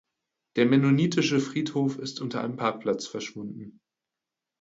[0.55, 3.81] Der mennonitische Friedhof ist unter einem Parkplatz verschwunden.